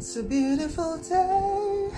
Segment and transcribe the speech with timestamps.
[0.00, 1.92] It's a beautiful day.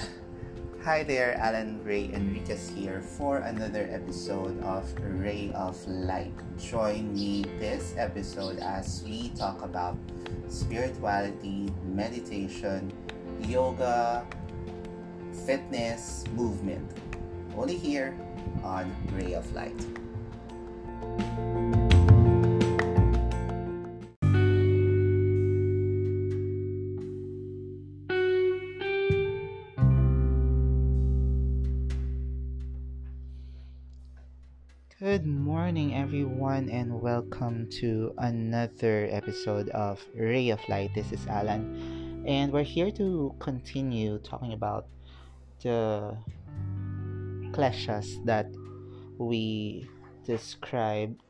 [0.82, 6.35] Hi there, Alan Ray Enriquez here for another episode of Ray of Light.
[6.58, 9.94] Join me this episode as we talk about
[10.51, 12.90] spirituality, meditation,
[13.46, 14.26] yoga,
[15.46, 16.82] fitness, movement.
[17.55, 18.19] Only here
[18.66, 19.78] on Ray of Light.
[35.12, 40.94] Good morning, everyone, and welcome to another episode of Ray of Light.
[40.94, 44.86] This is Alan, and we're here to continue talking about
[45.62, 46.16] the
[47.52, 48.46] kleshas that
[49.18, 49.86] we
[50.24, 51.20] described.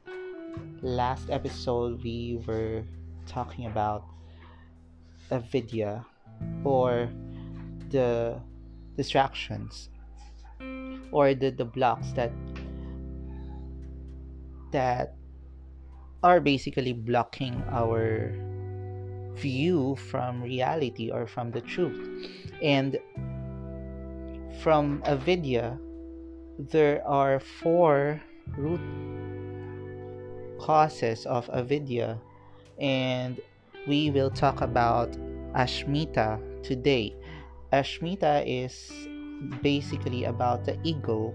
[0.81, 2.85] Last episode, we were
[3.27, 4.05] talking about
[5.33, 6.07] avidya
[6.63, 7.11] or
[7.91, 8.39] the
[8.97, 9.91] distractions
[11.11, 12.31] or the, the blocks that
[14.73, 15.15] that
[16.23, 18.33] are basically blocking our
[19.35, 22.29] view from reality or from the truth.
[22.63, 22.99] And
[24.63, 25.79] from avidya,
[26.59, 28.21] there are four
[28.57, 28.81] root
[30.61, 32.21] causes of avidya,
[32.79, 33.41] and
[33.89, 35.11] we will talk about
[35.55, 37.17] Ashmita today.
[37.73, 38.93] Ashmita is
[39.63, 41.35] basically about the ego,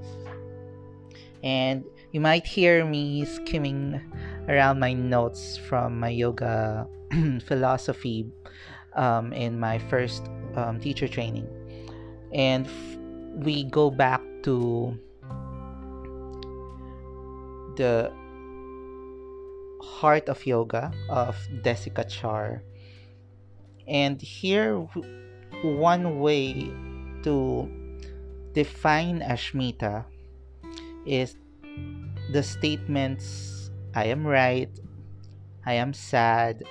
[1.44, 4.02] and you might hear me skimming
[4.48, 6.88] around my notes from my yoga
[7.46, 8.26] philosophy
[8.96, 11.48] um, in my first um, teacher training.
[12.34, 12.98] And f-
[13.46, 14.98] we go back to
[17.78, 18.12] the
[19.82, 22.62] heart of yoga of Desikachar.
[23.88, 24.80] And here,
[25.64, 26.72] one way
[27.24, 27.70] to
[28.54, 30.06] define Ashmita
[31.08, 31.36] is
[32.32, 34.70] the statements I am right,
[35.66, 36.64] I am sad,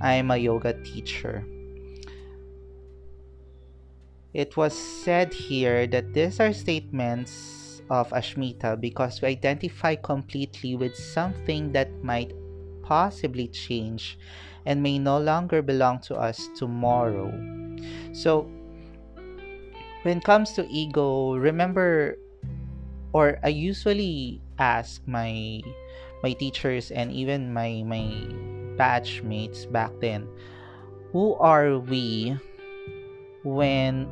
[0.00, 1.46] I am a yoga teacher.
[4.34, 10.96] It was said here that these are statements of Ashmita because we identify completely with
[10.96, 12.32] something that might
[12.82, 14.18] possibly change
[14.66, 17.30] and may no longer belong to us tomorrow.
[18.12, 18.50] So,
[20.02, 22.16] when it comes to ego, remember,
[23.14, 25.62] or I usually ask my
[26.22, 28.10] my teachers and even my my
[28.74, 30.26] batchmates back then
[31.14, 32.34] who are we
[33.46, 34.10] when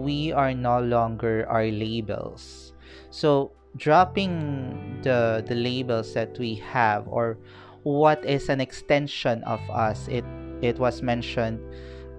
[0.00, 2.72] we are no longer our labels?
[3.10, 7.36] So dropping the the labels that we have or
[7.82, 10.24] what is an extension of us it
[10.62, 11.60] it was mentioned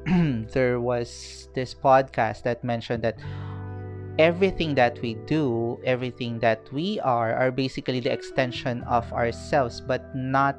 [0.54, 3.18] there was this podcast that mentioned that
[4.18, 10.16] everything that we do, everything that we are, are basically the extension of ourselves, but
[10.16, 10.58] not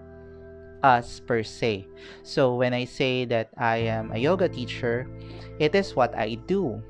[0.82, 1.86] us per se.
[2.22, 5.08] So when I say that I am a yoga teacher,
[5.58, 6.82] it is what I do.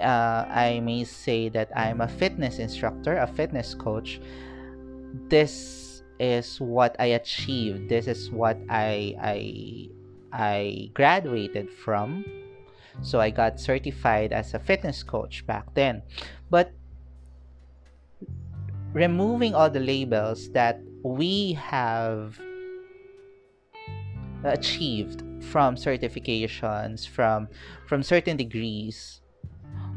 [0.00, 4.20] Uh, I may say that I'm a fitness instructor, a fitness coach.
[5.28, 7.88] This is what I achieved.
[7.88, 9.90] This is what I I
[10.32, 12.24] I graduated from
[13.02, 16.02] so I got certified as a fitness coach back then.
[16.50, 16.72] But
[18.92, 22.38] removing all the labels that we have
[24.44, 27.48] achieved from certifications from
[27.86, 29.20] from certain degrees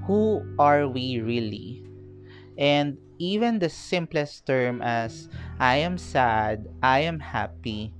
[0.05, 1.85] who are we really
[2.57, 5.29] and even the simplest term as
[5.59, 7.93] i am sad i am happy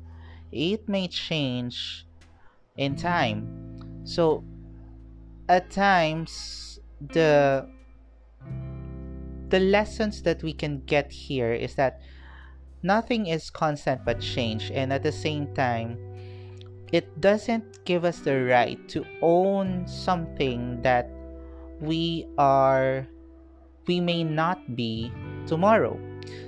[0.51, 2.05] it may change
[2.77, 3.45] in time
[4.03, 4.43] so
[5.51, 6.79] at times
[7.11, 7.67] the
[9.49, 11.99] the lessons that we can get here is that
[12.83, 15.99] nothing is constant but change and at the same time
[16.93, 21.11] it doesn't give us the right to own something that
[21.81, 23.05] we are
[23.87, 25.11] we may not be
[25.47, 25.99] tomorrow.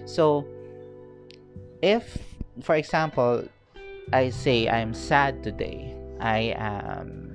[0.06, 0.48] So
[1.82, 2.18] if
[2.62, 3.44] for example
[4.14, 5.92] i say i'm sad today
[6.22, 7.33] i am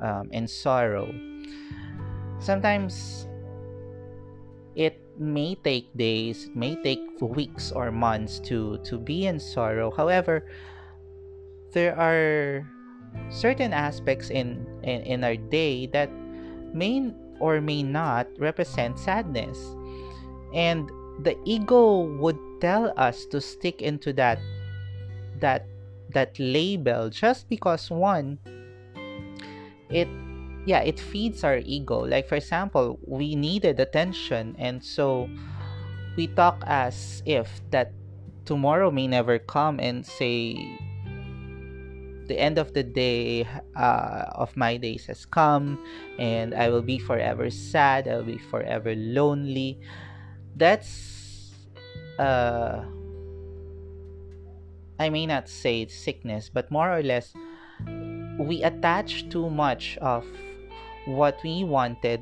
[0.00, 1.12] um, and sorrow.
[2.38, 3.26] Sometimes
[4.74, 9.90] it may take days, it may take weeks or months to, to be in sorrow.
[9.90, 10.46] However,
[11.72, 12.66] there are
[13.28, 16.10] certain aspects in, in, in our day that
[16.72, 19.58] may or may not represent sadness.
[20.54, 20.88] And
[21.22, 24.38] the ego would tell us to stick into that
[25.40, 25.64] that
[26.12, 28.38] that label just because one
[29.90, 30.08] it
[30.66, 32.00] yeah it feeds our ego.
[32.06, 35.28] Like for example we needed attention and so
[36.16, 37.92] we talk as if that
[38.44, 40.56] tomorrow may never come and say
[42.26, 45.78] the end of the day uh, of my days has come
[46.18, 49.80] and i will be forever sad i'll be forever lonely.
[50.54, 51.54] That's
[52.18, 52.84] uh
[55.00, 57.32] i may not say it's sickness but more or less
[58.40, 60.24] we attach too much of
[61.04, 62.20] what we wanted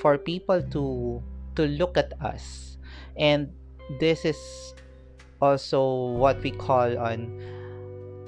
[0.00, 1.20] for people to
[1.56, 2.78] to look at us.
[3.16, 3.52] And
[4.00, 4.38] this is
[5.40, 7.28] also what we call on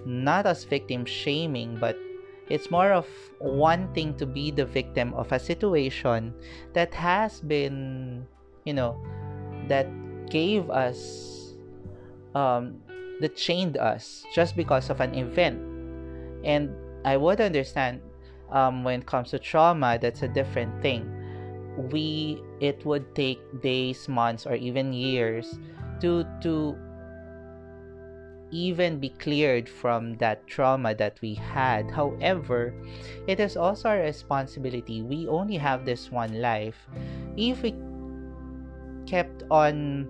[0.05, 1.95] not as victim shaming but
[2.51, 3.07] it's more of
[3.39, 6.35] wanting to be the victim of a situation
[6.73, 8.27] that has been
[8.65, 8.99] you know
[9.69, 9.87] that
[10.27, 11.55] gave us
[12.35, 12.83] um
[13.23, 15.57] that chained us just because of an event.
[16.45, 16.75] And
[17.05, 18.01] i would understand
[18.53, 21.09] um, when it comes to trauma that's a different thing.
[21.91, 25.59] We it would take days months or even years
[26.01, 26.77] to to
[28.53, 31.91] even be cleared from that trauma that we had.
[31.91, 32.75] However
[33.27, 35.01] it is also our responsibility.
[35.01, 36.77] We only have this one life.
[37.37, 37.73] If we
[39.09, 40.07] kept on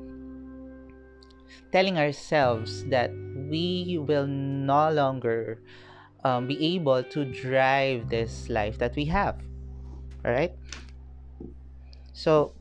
[1.70, 3.14] telling ourselves that
[3.48, 5.62] we will no longer
[6.24, 9.36] um, be able to drive this life that we have
[10.24, 10.54] all right
[12.12, 12.52] so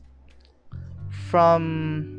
[1.10, 2.18] from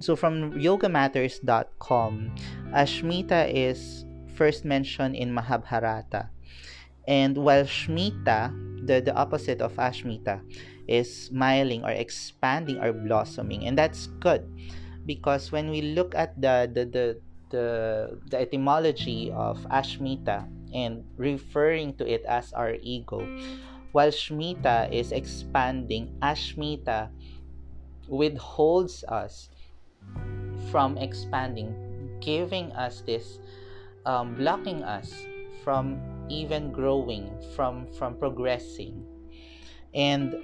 [0.00, 2.34] so from yogamatters.com
[2.72, 4.04] ashmita is
[4.40, 6.32] first mentioned in mahabharata.
[7.04, 8.48] And while shmita
[8.88, 10.40] the, the opposite of ashmita
[10.88, 13.68] is smiling or expanding or blossoming.
[13.68, 14.48] And that's good
[15.04, 17.06] because when we look at the the, the
[17.50, 23.26] the the etymology of Ashmita and referring to it as our ego.
[23.92, 27.10] While Shmita is expanding, Ashmita
[28.06, 29.50] withholds us
[30.70, 31.74] from expanding,
[32.22, 33.42] giving us this,
[34.06, 35.10] um, blocking us
[35.66, 35.98] from
[36.30, 39.02] even growing, from from progressing.
[39.92, 40.38] And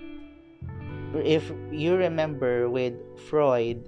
[1.14, 2.98] if you remember with
[3.30, 3.86] Freud,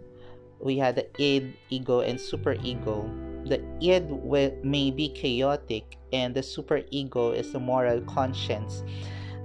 [0.60, 3.08] we had the id, ego, and super ego.
[3.46, 4.10] The id
[4.64, 8.82] may be chaotic, and the super ego is the moral conscience.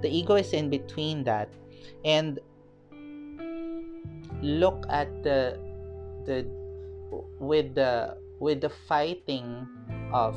[0.02, 1.48] The ego is in between that,
[2.04, 2.38] and
[4.42, 5.58] look at the
[6.26, 6.46] the
[7.38, 9.66] with the with the fighting
[10.12, 10.36] of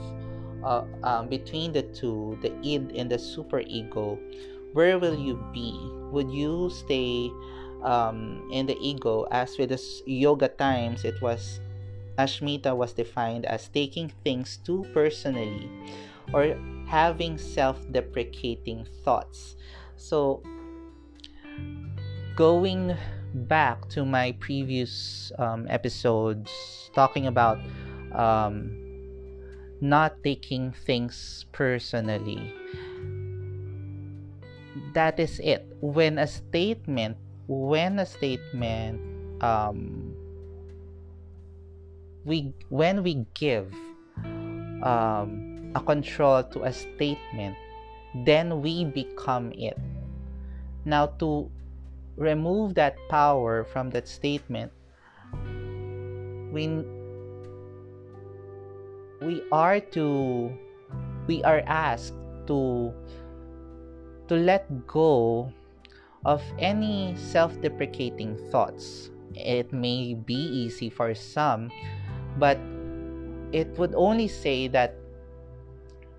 [0.63, 4.17] uh, um, between the two, the id and the super ego.
[4.73, 5.73] Where will you be?
[6.11, 7.31] Would you stay?
[7.83, 11.59] Um, in the ego, as with the yoga times, it was
[12.17, 15.69] Ashmita was defined as taking things too personally
[16.33, 16.57] or
[16.87, 19.55] having self deprecating thoughts.
[19.95, 20.41] So,
[22.35, 22.97] going
[23.45, 26.51] back to my previous um, episodes
[26.95, 27.59] talking about
[28.13, 28.73] um,
[29.79, 32.53] not taking things personally,
[34.93, 35.65] that is it.
[35.81, 38.99] When a statement when a statement
[39.41, 40.13] um,
[42.25, 43.73] we when we give
[44.83, 47.55] um, a control to a statement
[48.25, 49.77] then we become it.
[50.85, 51.49] Now to
[52.15, 54.71] remove that power from that statement
[56.51, 56.81] we
[59.21, 60.51] we are to
[61.27, 62.15] we are asked
[62.47, 62.91] to
[64.27, 65.51] to let go
[66.27, 69.09] of any self deprecating thoughts.
[69.33, 71.71] It may be easy for some,
[72.37, 72.59] but
[73.55, 74.93] it would only say that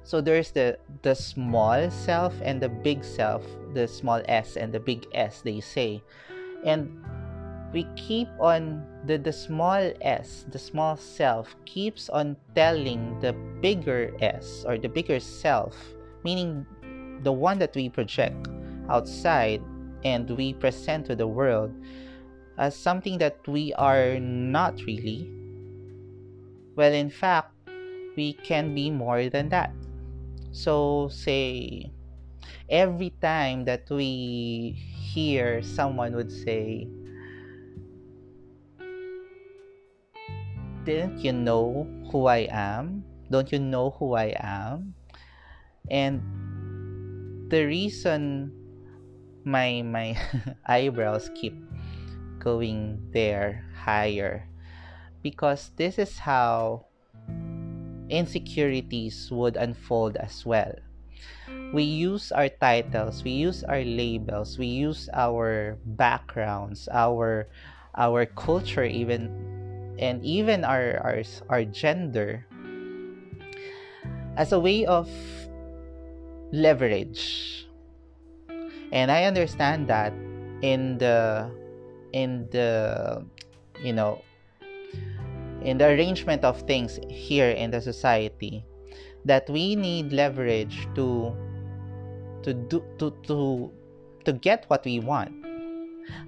[0.03, 4.81] so there's the the small self and the big self the small s and the
[4.81, 6.01] big s they say
[6.65, 6.89] and
[7.77, 14.17] we keep on the the small s the small self keeps on telling the bigger
[14.25, 15.77] s or the bigger self
[16.25, 16.65] meaning
[17.21, 18.49] the one that we project
[18.89, 19.61] outside
[20.05, 21.73] and we present to the world
[22.59, 25.31] as something that we are not really,
[26.75, 27.55] well, in fact,
[28.17, 29.73] we can be more than that.
[30.51, 31.91] So, say,
[32.69, 36.89] every time that we hear someone would say,
[40.89, 43.05] Didn't you know who I am?
[43.31, 44.95] Don't you know who I am?
[45.91, 46.23] And
[47.51, 48.58] the reason
[49.49, 50.13] my my
[50.69, 51.57] eyebrows keep
[52.39, 54.45] going there higher
[55.25, 56.85] because this is how
[58.09, 60.73] insecurities would unfold as well
[61.73, 67.49] we use our titles, we use our labels, we use our backgrounds, our
[67.97, 69.29] our culture even
[69.99, 72.47] and even our our, our gender
[74.37, 75.11] as a way of
[76.53, 77.68] leverage.
[78.93, 80.13] And I understand that
[80.63, 81.51] in the
[82.13, 83.25] in the
[83.83, 84.23] you know
[85.63, 88.65] in the arrangement of things here in the society
[89.25, 91.35] that we need leverage to
[92.43, 93.71] to do to to
[94.25, 95.33] to get what we want.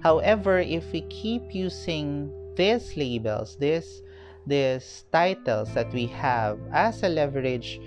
[0.03, 4.03] However if we keep using these labels these
[4.45, 7.79] these titles that we have as a leverage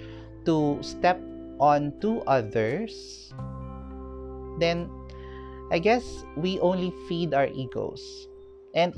[0.47, 1.21] to step
[1.61, 3.33] on to others
[4.59, 4.91] then
[5.71, 8.29] i guess we only feed our egos.
[8.75, 8.91] And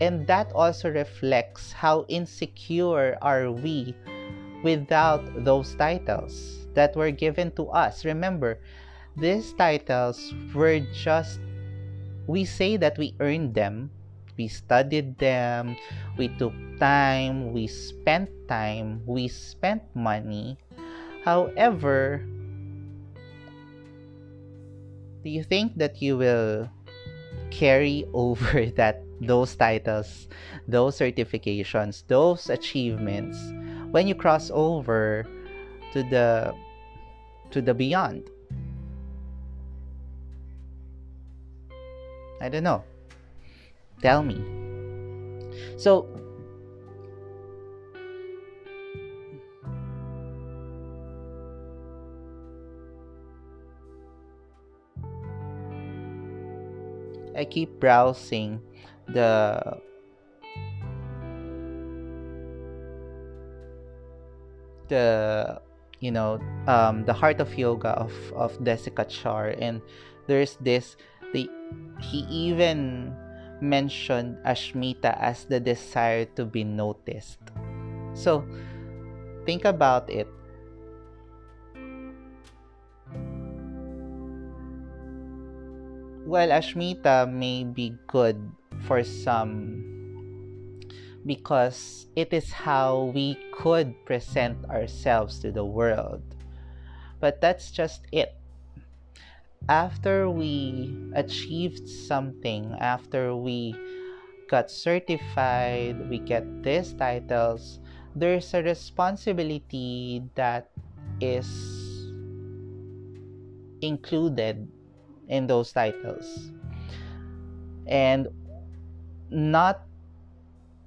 [0.00, 3.94] and that also reflects how insecure are we
[4.64, 8.04] without those titles that were given to us.
[8.04, 8.60] Remember
[9.20, 11.40] these titles were just
[12.26, 13.90] we say that we earned them
[14.38, 15.76] we studied them
[16.16, 20.56] we took time we spent time we spent money.
[21.24, 22.24] However
[25.22, 26.68] do you think that you will
[27.50, 30.28] carry over that those titles,
[30.66, 33.36] those certifications, those achievements
[33.90, 35.26] when you cross over
[35.92, 36.54] to the
[37.50, 38.24] to the beyond.
[42.40, 42.84] I don't know.
[44.00, 44.40] Tell me.
[45.76, 46.08] So
[57.40, 58.60] I keep browsing
[59.08, 59.80] the
[64.92, 65.56] the
[66.04, 66.36] you know
[66.68, 69.80] um, the heart of yoga of of Desikachar and
[70.28, 71.00] there's this
[71.32, 71.48] the
[72.04, 73.16] he even
[73.64, 77.40] mentioned Ashmita as the desire to be noticed.
[78.12, 78.44] So
[79.46, 80.28] think about it.
[86.30, 88.38] Well, Ashmita may be good
[88.86, 89.82] for some
[91.26, 96.22] because it is how we could present ourselves to the world.
[97.18, 98.38] But that's just it.
[99.66, 103.74] After we achieved something, after we
[104.46, 107.82] got certified, we get these titles,
[108.14, 110.70] there's a responsibility that
[111.18, 111.50] is
[113.82, 114.70] included
[115.30, 116.50] in those titles.
[117.86, 118.28] And
[119.30, 119.86] not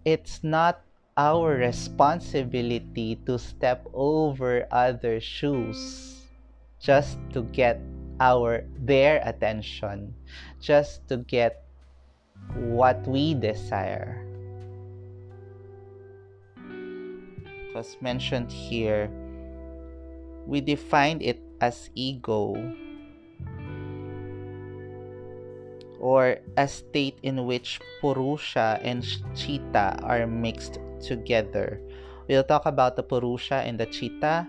[0.06, 0.84] it's not
[1.16, 6.20] our responsibility to step over other shoes
[6.80, 7.80] just to get
[8.20, 10.14] our their attention
[10.60, 11.64] just to get
[12.54, 14.20] what we desire
[17.78, 19.10] as mentioned here
[20.46, 22.54] we defined it as ego
[26.04, 31.80] or a state in which Purusha and Chitta are mixed together.
[32.28, 34.44] We'll talk about the Purusha and the Chitta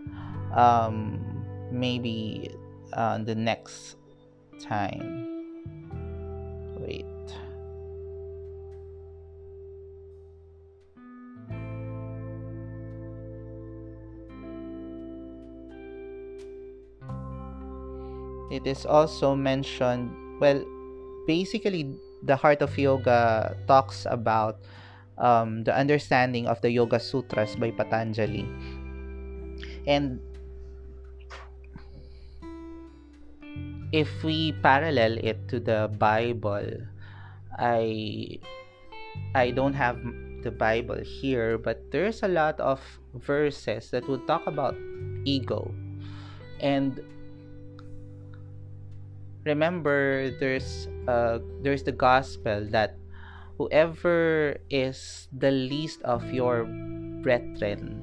[0.50, 1.22] um,
[1.70, 2.50] maybe
[2.92, 3.94] uh, the next
[4.58, 5.30] time.
[6.74, 7.06] Wait.
[18.50, 20.62] It is also mentioned, well,
[21.26, 24.60] basically the heart of yoga talks about
[25.18, 28.48] um, the understanding of the yoga sutras by patanjali.
[29.86, 30.20] And
[33.92, 36.66] if we parallel it to the bible
[37.62, 38.26] i
[39.38, 39.94] i don't have
[40.42, 42.82] the bible here but there's a lot of
[43.14, 44.74] verses that would talk about
[45.24, 45.72] ego.
[46.60, 47.00] And
[49.44, 52.96] remember there's uh there's the gospel that
[53.58, 56.64] whoever is the least of your
[57.22, 58.02] brethren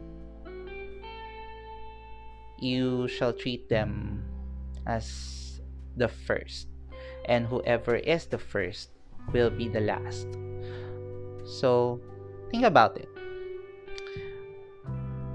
[2.62, 4.24] you shall treat them
[4.86, 5.60] as
[5.98, 6.70] the first.
[7.26, 8.90] And whoever is the first
[9.34, 10.28] will be the last.
[11.44, 12.00] So
[12.50, 13.10] think about it.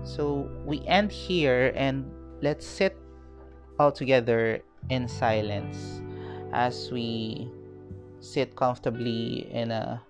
[0.05, 2.07] So we end here and
[2.41, 2.97] let's sit
[3.79, 6.01] all together in silence
[6.53, 7.49] as we
[8.21, 10.01] sit comfortably in a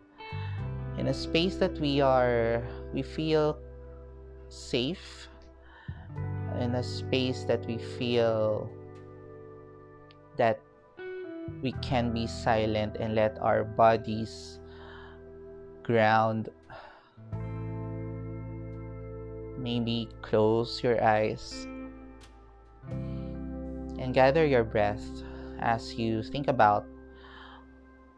[0.98, 3.58] in a space that we are we feel
[4.48, 5.28] safe
[6.60, 8.68] in a space that we feel
[10.36, 10.60] that
[11.62, 14.60] we can be silent and let our bodies
[15.82, 16.48] ground.
[19.58, 21.66] Maybe close your eyes
[24.06, 25.02] and gather your breath
[25.58, 26.86] as you think about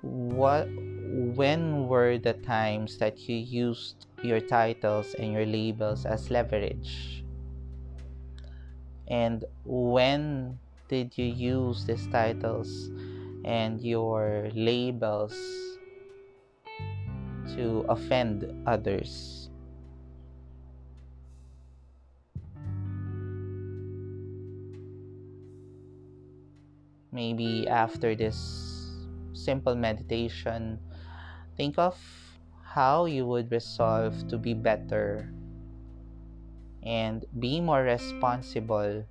[0.02, 0.68] what
[1.33, 7.25] when were the times that you used your titles and your labels as leverage?
[9.09, 12.90] And when did you use these titles
[13.47, 15.33] and your labels
[17.57, 19.38] to offend others
[27.12, 28.37] maybe after this
[29.33, 30.79] simple meditation,
[31.57, 31.97] think of
[32.62, 35.33] how you would resolve to be better
[36.83, 39.05] and be more responsible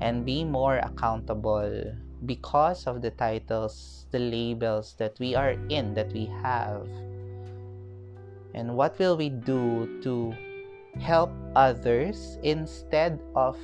[0.00, 1.92] and be more accountable
[2.26, 6.86] because of the titles, the labels that we are in, that we have.
[8.54, 10.34] And what will we do to
[11.00, 13.56] help others instead of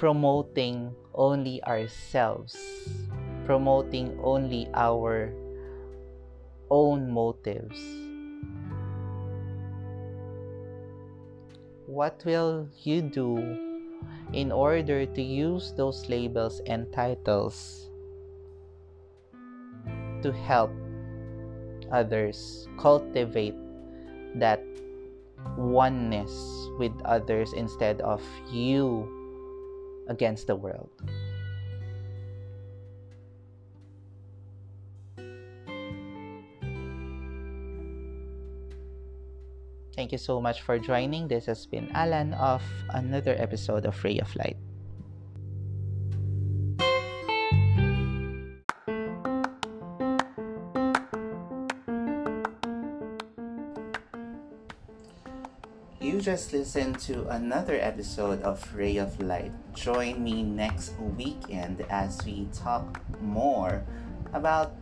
[0.00, 2.56] promoting only ourselves,
[3.44, 5.28] promoting only our
[6.70, 7.76] own motives.
[11.84, 13.36] What will you do
[14.32, 17.90] in order to use those labels and titles
[20.24, 20.72] to help
[21.92, 23.56] others cultivate
[24.36, 24.64] that
[25.58, 26.32] oneness
[26.78, 29.19] with others instead of you
[30.10, 30.90] against the world.
[39.94, 41.28] Thank you so much for joining.
[41.28, 44.56] This has been Alan of another episode of Ray of Light.
[56.30, 59.50] Just listened to another episode of Ray of Light.
[59.74, 63.82] Join me next weekend as we talk more
[64.32, 64.76] about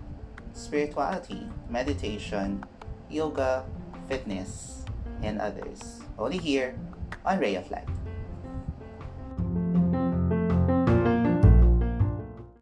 [0.52, 2.62] spirituality, meditation,
[3.08, 3.64] yoga,
[4.08, 4.84] fitness,
[5.22, 6.04] and others.
[6.18, 6.76] Only here
[7.24, 7.88] on Ray of Light.